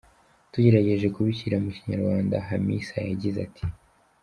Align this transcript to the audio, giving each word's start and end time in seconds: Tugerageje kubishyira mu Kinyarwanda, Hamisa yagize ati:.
Tugerageje 0.51 1.07
kubishyira 1.15 1.55
mu 1.63 1.69
Kinyarwanda, 1.75 2.35
Hamisa 2.47 2.95
yagize 3.09 3.37
ati:. 3.47 3.63